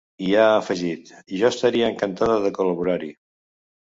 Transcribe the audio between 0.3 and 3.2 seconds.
ha afegit: Jo estaria encantada de col·laborar-hi.